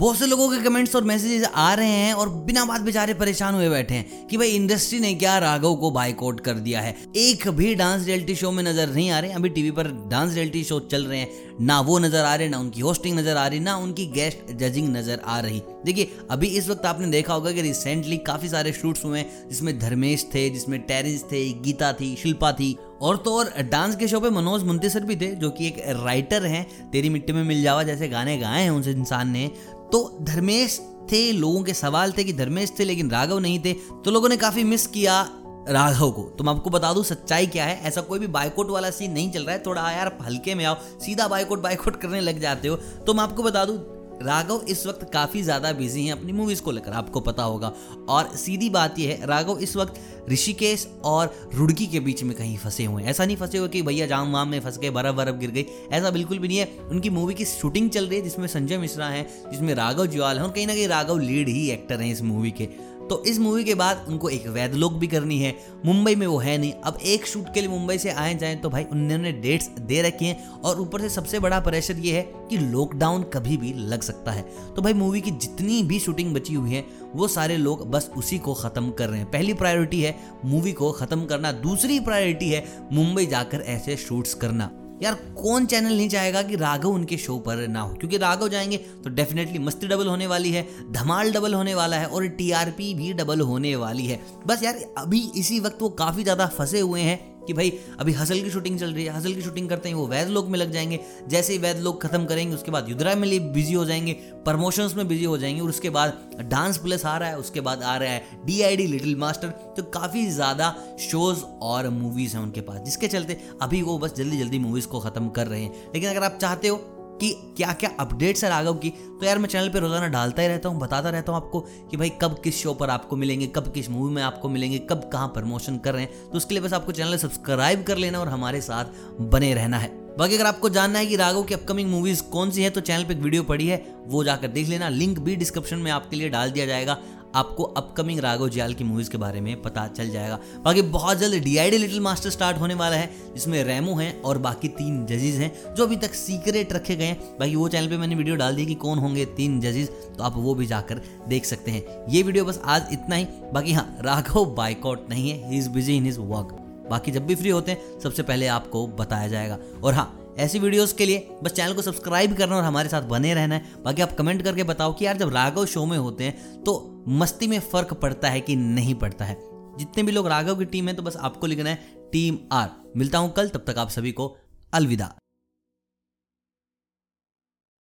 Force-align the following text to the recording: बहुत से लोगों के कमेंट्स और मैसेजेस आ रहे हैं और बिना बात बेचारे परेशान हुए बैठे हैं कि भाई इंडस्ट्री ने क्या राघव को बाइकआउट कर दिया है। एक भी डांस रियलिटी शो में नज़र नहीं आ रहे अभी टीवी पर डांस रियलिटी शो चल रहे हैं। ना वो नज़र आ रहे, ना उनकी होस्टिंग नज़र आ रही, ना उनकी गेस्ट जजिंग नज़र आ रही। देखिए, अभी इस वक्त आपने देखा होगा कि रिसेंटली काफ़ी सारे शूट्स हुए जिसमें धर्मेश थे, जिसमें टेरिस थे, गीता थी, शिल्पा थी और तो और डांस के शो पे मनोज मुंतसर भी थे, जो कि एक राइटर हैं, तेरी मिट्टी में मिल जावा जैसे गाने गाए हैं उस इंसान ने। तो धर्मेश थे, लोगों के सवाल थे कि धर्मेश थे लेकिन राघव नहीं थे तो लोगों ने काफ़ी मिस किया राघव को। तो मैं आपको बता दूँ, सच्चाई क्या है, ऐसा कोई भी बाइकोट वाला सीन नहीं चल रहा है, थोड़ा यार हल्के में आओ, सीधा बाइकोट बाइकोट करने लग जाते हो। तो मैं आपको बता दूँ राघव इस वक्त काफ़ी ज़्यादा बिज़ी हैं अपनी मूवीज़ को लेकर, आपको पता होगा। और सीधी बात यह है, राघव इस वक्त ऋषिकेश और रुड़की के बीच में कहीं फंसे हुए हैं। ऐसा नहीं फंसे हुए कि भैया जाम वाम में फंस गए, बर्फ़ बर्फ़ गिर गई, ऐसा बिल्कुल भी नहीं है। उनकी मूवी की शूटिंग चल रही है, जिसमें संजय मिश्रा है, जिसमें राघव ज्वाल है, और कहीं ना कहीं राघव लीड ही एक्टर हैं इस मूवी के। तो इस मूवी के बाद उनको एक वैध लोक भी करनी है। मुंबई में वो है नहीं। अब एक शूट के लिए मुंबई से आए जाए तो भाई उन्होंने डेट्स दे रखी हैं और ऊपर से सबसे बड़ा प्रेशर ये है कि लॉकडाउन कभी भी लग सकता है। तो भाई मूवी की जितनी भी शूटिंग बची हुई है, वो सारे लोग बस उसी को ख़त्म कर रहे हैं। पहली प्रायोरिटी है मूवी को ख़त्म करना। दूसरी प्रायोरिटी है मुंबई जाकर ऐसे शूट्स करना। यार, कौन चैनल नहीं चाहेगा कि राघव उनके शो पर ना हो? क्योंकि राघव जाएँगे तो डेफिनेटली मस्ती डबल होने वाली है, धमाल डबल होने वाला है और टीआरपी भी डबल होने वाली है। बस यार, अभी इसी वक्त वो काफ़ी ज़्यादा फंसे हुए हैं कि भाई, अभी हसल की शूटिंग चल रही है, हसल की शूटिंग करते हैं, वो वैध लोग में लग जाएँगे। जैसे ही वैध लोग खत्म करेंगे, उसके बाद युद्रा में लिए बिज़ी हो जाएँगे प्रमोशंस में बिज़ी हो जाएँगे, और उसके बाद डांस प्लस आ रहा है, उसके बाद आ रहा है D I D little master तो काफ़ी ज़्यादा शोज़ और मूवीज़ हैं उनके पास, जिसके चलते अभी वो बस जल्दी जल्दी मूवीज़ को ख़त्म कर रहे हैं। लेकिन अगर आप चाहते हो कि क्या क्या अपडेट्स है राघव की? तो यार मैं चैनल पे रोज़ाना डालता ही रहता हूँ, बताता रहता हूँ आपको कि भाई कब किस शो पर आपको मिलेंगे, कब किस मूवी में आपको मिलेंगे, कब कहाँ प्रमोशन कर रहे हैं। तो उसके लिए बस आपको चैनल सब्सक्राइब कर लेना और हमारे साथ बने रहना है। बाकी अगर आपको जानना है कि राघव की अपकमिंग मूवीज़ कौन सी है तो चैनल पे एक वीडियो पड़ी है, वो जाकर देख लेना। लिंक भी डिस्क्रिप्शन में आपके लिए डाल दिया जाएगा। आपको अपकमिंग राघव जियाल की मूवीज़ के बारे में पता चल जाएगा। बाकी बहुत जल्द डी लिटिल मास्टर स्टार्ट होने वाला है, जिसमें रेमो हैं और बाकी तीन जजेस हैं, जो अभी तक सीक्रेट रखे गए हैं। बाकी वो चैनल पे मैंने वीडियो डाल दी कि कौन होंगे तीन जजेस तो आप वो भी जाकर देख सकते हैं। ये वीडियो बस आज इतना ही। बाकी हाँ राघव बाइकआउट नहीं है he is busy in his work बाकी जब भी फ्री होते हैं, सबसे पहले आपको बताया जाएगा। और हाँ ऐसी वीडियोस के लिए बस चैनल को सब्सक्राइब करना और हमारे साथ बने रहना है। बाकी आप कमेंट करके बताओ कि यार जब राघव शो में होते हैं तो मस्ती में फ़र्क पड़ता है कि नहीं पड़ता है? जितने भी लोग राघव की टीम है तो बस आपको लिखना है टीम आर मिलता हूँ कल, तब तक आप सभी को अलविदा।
बहुत 0.00 0.16
से 0.18 0.26
लोगों 0.26 0.48
के 0.48 0.60
कमेंट्स 0.64 0.94
और 0.96 1.04
मैसेजेस 1.04 1.48
आ 1.54 1.72
रहे 1.74 1.88
हैं 1.88 2.12
और 2.14 2.28
बिना 2.44 2.64
बात 2.64 2.80
बेचारे 2.80 3.14
परेशान 3.14 3.54
हुए 3.54 3.68
बैठे 3.68 3.94
हैं 3.94 4.26
कि 4.26 4.36
भाई 4.36 4.50
इंडस्ट्री 4.50 5.00
ने 5.00 5.12
क्या 5.14 5.36
राघव 5.38 5.74
को 5.76 5.90
बाइकआउट 5.90 6.40
कर 6.40 6.54
दिया 6.58 6.80
है। 6.80 6.94
एक 7.16 7.46
भी 7.48 7.74
डांस 7.74 8.06
रियलिटी 8.06 8.34
शो 8.34 8.50
में 8.50 8.62
नज़र 8.64 8.94
नहीं 8.94 9.10
आ 9.10 9.18
रहे 9.20 9.32
अभी 9.32 9.48
टीवी 9.48 9.70
पर 9.70 9.90
डांस 10.10 10.34
रियलिटी 10.34 10.64
शो 10.64 10.80
चल 10.82 11.04
रहे 11.04 11.18
हैं। 11.18 11.28
ना 11.60 11.80
वो 11.80 11.98
नज़र 11.98 12.24
आ 12.24 12.34
रहे, 12.34 12.48
ना 12.48 12.58
उनकी 12.58 12.80
होस्टिंग 12.80 13.18
नज़र 13.18 13.36
आ 13.36 13.46
रही, 13.46 13.60
ना 13.60 13.76
उनकी 13.76 14.06
गेस्ट 14.08 14.52
जजिंग 14.58 14.88
नज़र 14.96 15.20
आ 15.24 15.38
रही। 15.40 15.62
देखिए, 15.84 16.10
अभी 16.30 16.46
इस 16.48 16.68
वक्त 16.68 16.86
आपने 16.86 17.06
देखा 17.08 17.34
होगा 17.34 17.52
कि 17.52 17.62
रिसेंटली 17.62 18.16
काफ़ी 18.26 18.48
सारे 18.48 18.72
शूट्स 18.72 19.04
हुए 19.04 19.24
जिसमें 19.48 19.78
धर्मेश 19.78 20.26
थे, 20.34 20.48
जिसमें 20.50 20.80
टेरिस 20.82 21.22
थे, 21.22 21.48
गीता 21.60 21.92
थी, 21.92 22.14
शिल्पा 22.16 22.52
थी 22.52 22.76
और 23.00 23.16
तो 23.16 23.34
और 23.34 23.52
डांस 23.62 23.96
के 23.96 24.08
शो 24.08 24.20
पे 24.20 24.30
मनोज 24.30 24.62
मुंतसर 24.62 25.04
भी 25.04 25.16
थे, 25.16 25.34
जो 25.34 25.50
कि 25.50 25.66
एक 25.66 25.82
राइटर 25.96 26.46
हैं, 26.46 26.90
तेरी 26.90 27.08
मिट्टी 27.10 27.32
में 27.32 27.42
मिल 27.44 27.62
जावा 27.62 27.82
जैसे 27.82 28.08
गाने 28.08 28.36
गाए 28.38 28.62
हैं 28.62 28.70
उस 28.70 28.88
इंसान 28.88 29.30
ने। 29.30 29.46
तो 29.92 30.18
धर्मेश 30.22 30.78
थे, 31.12 31.30
लोगों 31.32 31.62
के 31.62 31.74
सवाल 31.74 32.12
थे 32.12 32.24
कि 32.24 32.32
धर्मेश 32.32 32.72
थे 32.78 32.84
लेकिन 32.84 33.10
राघव 33.10 33.38
नहीं 33.38 33.58
थे 33.58 33.72
तो 33.72 34.10
लोगों 34.10 34.28
ने 34.28 34.36
काफ़ी 34.36 34.64
मिस 34.64 34.86
किया 34.86 35.20
राघव 35.68 36.10
को। 36.10 36.22
तो 36.38 36.44
मैं 36.44 36.52
आपको 36.52 36.70
बता 36.70 36.92
दूँ, 36.92 37.02
सच्चाई 37.04 37.46
क्या 37.46 37.64
है, 37.64 37.80
ऐसा 37.82 38.00
कोई 38.00 38.18
भी 38.18 38.26
बाइकोट 38.28 38.70
वाला 38.70 38.90
सीन 38.90 39.12
नहीं 39.12 39.30
चल 39.32 39.42
रहा 39.42 39.54
है, 39.54 39.62
थोड़ा 39.66 39.90
यार 39.90 40.16
हल्के 40.22 40.54
में 40.54 40.64
आओ, 40.64 40.74
सीधा 41.00 41.28
बाइकोट 41.28 41.62
बाइकोट 41.62 42.00
करने 42.00 42.20
लग 42.20 42.40
जाते 42.40 42.68
हो। 42.68 42.76
तो 42.76 43.14
मैं 43.14 43.22
आपको 43.24 43.42
बता 43.42 43.64
दूँ 43.64 43.78
राघव 44.22 44.64
इस 44.68 44.86
वक्त 44.86 45.10
काफ़ी 45.12 45.42
ज़्यादा 45.42 45.72
बिज़ी 45.72 46.04
हैं 46.06 46.12
अपनी 46.12 46.32
मूवीज़ 46.32 46.62
को 46.62 46.70
लेकर, 46.70 46.92
आपको 46.92 47.20
पता 47.20 47.42
होगा। 47.42 47.72
और 48.08 48.28
सीधी 48.36 48.70
बात 48.70 48.98
यह 48.98 49.10
है, 49.10 49.26
राघव 49.26 49.58
इस 49.58 49.76
वक्त 49.76 50.00
ऋषिकेश 50.30 50.86
और 51.04 51.34
रुड़की 51.54 51.86
के 51.86 52.00
बीच 52.00 52.22
में 52.22 52.36
कहीं 52.36 52.56
फंसे 52.56 52.84
हुए 52.84 53.02
हैं। 53.02 53.10
ऐसा 53.10 53.24
नहीं 53.24 53.36
फंसे 53.36 53.58
हुए 53.58 53.68
कि 53.68 53.82
भैया 53.82 54.06
जाम 54.06 54.32
वाम 54.32 54.48
में 54.48 54.60
फंस 54.60 54.78
गए, 54.78 54.90
बर्फ़ 54.90 55.16
बर्फ़ 55.16 55.36
गिर 55.36 55.50
गई, 55.50 55.66
ऐसा 55.92 56.10
बिल्कुल 56.10 56.38
भी 56.38 56.48
नहीं 56.48 56.58
है। 56.58 56.68
उनकी 56.90 57.10
मूवी 57.10 57.34
की 57.34 57.44
शूटिंग 57.44 57.90
चल 57.90 58.06
रही 58.06 58.18
है, 58.18 58.24
जिसमें 58.24 58.46
संजय 58.46 58.78
मिश्रा 58.78 59.06
है, 59.06 59.26
जिसमें 59.50 59.74
राघव 59.74 60.06
ज्वाल 60.06 60.38
है, 60.38 60.44
और 60.44 60.50
कहीं 60.50 60.66
ना 60.66 60.74
कहीं 60.74 60.88
राघव 60.88 61.18
लीड 61.18 61.48
ही 61.48 61.68
एक्टर 61.70 62.00
हैं 62.00 62.12
इस 62.12 62.22
मूवी 62.22 62.50
के। 62.50 62.68
तो 63.10 63.22
इस 63.24 63.38
मूवी 63.38 63.64
के 63.64 63.74
बाद 63.74 64.04
उनको 64.08 64.28
एक 64.28 64.46
वैध 64.46 64.74
लोक 64.74 64.92
भी 64.92 65.06
करनी 65.06 65.38
है। 65.38 65.54
मुंबई 65.86 66.14
में 66.14 66.26
वो 66.26 66.36
है 66.38 66.56
नहीं। 66.58 66.72
अब 66.72 66.98
एक 67.04 67.26
शूट 67.26 67.52
के 67.54 67.60
लिए 67.60 67.70
मुंबई 67.70 67.96
से 67.98 68.10
आए 68.10 68.34
जाए 68.34 68.56
तो 68.56 68.70
भाई 68.70 68.84
उन्होंने 68.84 69.32
डेट्स 69.32 69.68
दे 69.80 70.00
रखी 70.02 70.26
हैं 70.26 70.48
और 70.60 70.80
ऊपर 70.80 71.00
से 71.00 71.08
सबसे 71.08 71.38
बड़ा 71.38 71.58
प्रेशर 71.60 71.98
ये 71.98 72.16
है 72.16 72.22
कि 72.50 72.58
लॉकडाउन 72.58 73.22
कभी 73.34 73.56
भी 73.56 73.72
लग 73.74 74.02
सकता 74.02 74.32
है। 74.32 74.42
तो 74.76 74.82
भाई 74.82 74.92
मूवी 74.94 75.20
की 75.20 75.30
जितनी 75.30 75.82
भी 75.82 75.98
शूटिंग 75.98 76.34
बची 76.34 76.54
हुई 76.54 76.70
है, 76.70 76.84
वो 77.14 77.28
सारे 77.28 77.56
लोग 77.56 77.86
बस 77.90 78.10
उसी 78.16 78.38
को 78.38 78.54
ख़त्म 78.54 78.90
कर 78.90 79.08
रहे 79.08 79.18
हैं। 79.18 79.30
पहली 79.30 79.54
प्रायोरिटी 79.54 80.00
है 80.02 80.16
मूवी 80.44 80.72
को 80.72 80.92
ख़त्म 80.92 81.24
करना। 81.24 81.52
दूसरी 81.52 81.98
प्रायोरिटी 82.00 82.50
है 82.50 82.64
मुंबई 82.92 83.26
जाकर 83.26 83.60
ऐसे 83.68 83.96
शूट्स 83.98 84.34
करना। 84.34 84.70
यार, 85.02 85.14
कौन 85.14 85.66
चैनल 85.66 85.96
नहीं 85.96 86.08
चाहेगा 86.08 86.42
कि 86.42 86.56
राघव 86.56 86.88
उनके 86.88 87.16
शो 87.16 87.38
पर 87.38 87.66
ना 87.68 87.80
हो? 87.80 87.94
क्योंकि 87.94 88.16
राघव 88.18 88.48
जाएँगे 88.48 88.76
तो 89.04 89.10
डेफिनेटली 89.10 89.58
मस्ती 89.58 89.86
डबल 89.86 90.06
होने 90.06 90.26
वाली 90.26 90.50
है, 90.50 90.66
धमाल 90.92 91.32
डबल 91.32 91.54
होने 91.54 91.74
वाला 91.74 91.96
है 91.96 92.06
और 92.06 92.26
टीआरपी 92.28 92.92
भी 92.94 93.12
डबल 93.12 93.40
होने 93.40 93.74
वाली 93.76 94.06
है। 94.06 94.20
बस 94.46 94.62
यार, 94.62 94.80
अभी 94.98 95.20
इसी 95.36 95.60
वक्त 95.60 95.82
वो 95.82 95.88
काफ़ी 95.88 96.22
ज़्यादा 96.22 96.46
फंसे 96.48 96.80
हुए 96.80 97.00
हैं 97.00 97.18
कि 97.46 97.52
भाई, 97.52 97.72
अभी 98.00 98.12
हसल 98.12 98.40
की 98.40 98.50
शूटिंग 98.50 98.78
चल 98.78 98.92
रही 98.92 99.04
है, 99.04 99.12
हसल 99.12 99.34
की 99.34 99.42
शूटिंग 99.42 99.68
करते 99.68 99.88
हैं, 99.88 99.96
वो 99.96 100.06
वैध 100.06 100.28
लोग 100.28 100.48
में 100.50 100.58
लग 100.58 100.72
जाएँगे। 100.72 101.00
जैसे 101.28 101.52
ही 101.52 101.58
वैध 101.58 101.78
लोग 101.78 102.00
खत्म 102.02 102.24
करेंगे, 102.24 102.54
उसके 102.54 102.70
बाद 102.70 102.88
युद्रा 102.88 103.14
में 103.14 103.26
लिए 103.28 103.40
बिज़ी 103.52 103.74
हो 103.74 103.84
जाएँगे 103.84 104.12
प्रमोशंस 104.44 104.94
में 104.94 105.06
बिज़ी 105.08 105.24
हो 105.24 105.38
जाएँगे, 105.38 105.60
और 105.60 105.68
उसके 105.68 105.90
बाद 105.90 106.18
डांस 106.42 106.78
प्लस 106.78 107.04
आ 107.06 107.16
रहा 107.18 107.28
है, 107.28 107.38
उसके 107.38 107.60
बाद 107.60 107.82
आ 107.82 107.96
रहा 107.96 108.10
है 108.10 108.44
D 108.46 108.60
I 108.62 108.76
D 108.76 108.86
little 108.86 109.16
master 109.16 109.48
तो 109.76 109.82
काफ़ी 109.90 110.26
ज़्यादा 110.26 110.74
शोज़ 111.00 111.42
और 111.62 111.88
मूवीज़ 111.90 112.36
हैं 112.36 112.42
उनके 112.42 112.60
पास, 112.60 112.80
जिसके 112.80 113.08
चलते 113.08 113.38
अभी 113.62 113.82
वो 113.82 113.98
बस 113.98 114.14
जल्दी 114.14 114.38
जल्दी 114.38 114.58
मूवीज़ 114.58 114.86
को 114.86 115.00
ख़त्म 115.00 115.28
कर 115.30 115.46
रहे 115.46 115.62
हैं। 115.62 115.90
लेकिन 115.94 116.10
अगर 116.10 116.24
आप 116.24 116.38
चाहते 116.40 116.68
हो 116.68 116.76
कि 117.20 117.30
क्या 117.56 117.72
क्या 117.72 117.90
अपडेट्स 118.00 118.44
है 118.44 118.50
राघव 118.50 118.74
की? 118.74 118.90
तो 118.90 119.26
यार 119.26 119.38
मैं 119.38 119.48
चैनल 119.48 119.68
पे 119.68 119.80
रोज़ाना 119.80 120.08
डालता 120.08 120.42
ही 120.42 120.48
रहता 120.48 120.68
हूँ, 120.68 120.80
बताता 120.80 121.10
रहता 121.10 121.32
हूँ 121.32 121.40
आपको 121.40 121.60
कि 121.90 121.96
भाई 121.96 122.08
कब 122.22 122.40
किस 122.44 122.62
शो 122.62 122.74
पर 122.74 122.90
आपको 122.90 123.16
मिलेंगे, 123.16 123.46
कब 123.46 123.72
किस 123.72 123.90
मूवी 123.90 124.14
में 124.14 124.22
आपको 124.22 124.48
मिलेंगे, 124.48 124.78
कब 124.80 125.08
कहाँ 125.12 125.28
प्रमोशन 125.28 125.78
कर 125.78 125.94
रहे 125.94 126.02
हैं। 126.02 126.30
तो 126.30 126.36
उसके 126.36 126.54
लिए 126.54 126.62
बस 126.64 126.72
आपको 126.72 126.92
चैनल 126.92 127.16
सब्सक्राइब 127.18 127.82
कर 127.84 127.96
लेना 127.96 128.20
और 128.20 128.28
हमारे 128.28 128.60
साथ 128.60 129.20
बने 129.22 129.54
रहना 129.54 129.78
है। 129.78 129.98
बाकी 130.18 130.34
अगर 130.34 130.46
आपको 130.46 130.68
जानना 130.68 130.98
है 130.98 131.06
कि 131.06 131.16
राघव 131.16 131.42
की 131.42 131.54
अपकमिंग 131.54 131.90
मूवीज़ 131.90 132.22
कौन 132.22 132.50
सी 132.50 132.62
है 132.62 132.70
तो 132.70 132.80
चैनल 132.80 133.04
पे 133.04 133.14
एक 133.14 133.20
वीडियो 133.20 133.42
पड़ी 133.42 133.66
है, 133.66 133.84
वो 134.06 134.24
जाकर 134.24 134.48
देख 134.48 134.68
लेना। 134.68 134.88
लिंक 134.88 135.18
भी 135.18 135.36
डिस्क्रिप्शन 135.36 135.78
में 135.78 135.90
आपके 135.90 136.16
लिए 136.16 136.28
डाल 136.28 136.50
दिया 136.50 136.66
जाएगा। 136.66 136.98
आपको 137.34 137.62
अपकमिंग 137.62 138.20
राघव 138.20 138.48
जियाल 138.48 138.74
की 138.74 138.84
मूवीज़ 138.84 139.10
के 139.10 139.18
बारे 139.18 139.40
में 139.40 139.62
पता 139.62 139.86
चल 139.88 140.10
जाएगा। 140.10 140.38
बाकी 140.64 140.82
बहुत 140.82 141.18
जल्द 141.18 141.42
डी 141.44 141.58
लिटिल 141.70 142.00
मास्टर 142.00 142.30
स्टार्ट 142.30 142.58
होने 142.58 142.74
वाला 142.74 142.96
है, 142.96 143.10
जिसमें 143.34 143.62
रेमो 143.64 143.94
हैं 143.94 144.20
और 144.22 144.38
बाकी 144.38 144.68
तीन 144.68 145.04
जजेस 145.06 145.34
हैं, 145.34 145.74
जो 145.74 145.86
अभी 145.86 145.96
तक 145.96 146.14
सीक्रेट 146.14 146.72
रखे 146.72 146.96
गए 146.96 147.04
हैं। 147.04 147.38
बाकी 147.38 147.56
वो 147.56 147.68
चैनल 147.68 147.88
पे 147.88 147.96
मैंने 147.96 148.14
वीडियो 148.14 148.36
डाल 148.36 148.56
दी 148.56 148.66
कि 148.66 148.74
कौन 148.76 148.98
होंगे 148.98 149.24
तीन 149.36 149.60
जजेस 149.60 149.88
तो 150.18 150.24
आप 150.24 150.36
वो 150.36 150.54
भी 150.54 150.66
जाकर 150.66 151.02
देख 151.28 151.44
सकते 151.44 151.70
हैं। 151.70 151.84
ये 152.08 152.22
वीडियो 152.22 152.44
बस 152.44 152.60
आज 152.64 152.92
इतना 152.92 153.16
ही। 153.16 153.26
बाकी 153.52 153.72
हाँ 153.72 153.96
राघव 154.00 154.54
बाइकआउट 154.54 155.08
नहीं 155.10 155.30
है 155.30 155.50
he 155.50 155.58
is 155.58 155.68
busy 155.70 155.96
in 155.96 156.04
his 156.04 156.18
work 156.20 156.56
बाकी 156.90 157.12
जब 157.12 157.26
भी 157.26 157.34
फ्री 157.34 157.50
होते 157.50 157.72
हैं, 157.72 158.00
सबसे 158.00 158.22
पहले 158.22 158.46
आपको 158.48 158.86
बताया 158.88 159.28
जाएगा। 159.28 159.58
और 159.84 159.94
हाँ 159.94 160.19
ऐसी 160.38 160.58
वीडियोस 160.58 160.92
के 160.92 161.06
लिए 161.06 161.28
बस 161.42 161.52
चैनल 161.52 161.74
को 161.74 161.82
सब्सक्राइब 161.82 162.36
करना 162.36 162.56
और 162.56 162.64
हमारे 162.64 162.88
साथ 162.88 163.02
बने 163.02 163.34
रहना 163.34 163.54
है। 163.54 163.82
बाकी 163.84 164.02
आप 164.02 164.12
कमेंट 164.12 164.42
करके 164.42 164.62
बताओ 164.62 164.92
कि 164.92 165.06
यार 165.06 165.16
जब 165.16 165.34
राघव 165.34 165.66
शो 165.66 165.84
में 165.86 165.96
होते 165.98 166.24
हैं 166.24 166.62
तो 166.62 167.04
मस्ती 167.08 167.46
में 167.46 167.58
फ़र्क 167.62 167.94
पड़ता 167.94 168.28
है 168.28 168.40
कि 168.40 168.56
नहीं 168.56 168.94
पड़ता 168.94 169.24
है? 169.24 169.36
जितने 169.78 170.02
भी 170.02 170.12
लोग 170.12 170.26
राघव 170.26 170.58
की 170.58 170.64
टीम 170.64 170.88
है 170.88 170.94
तो 170.94 171.02
बस 171.02 171.16
आपको 171.16 171.46
लिखना 171.46 171.70
है 171.70 172.08
टीम 172.12 172.38
आर 172.52 172.70
मिलता 172.96 173.18
हूँ 173.18 173.32
कल, 173.32 173.48
तब 173.48 173.64
तक 173.66 173.78
आप 173.78 173.88
सभी 173.88 174.12
को 174.12 174.36
अलविदा। 174.72 175.12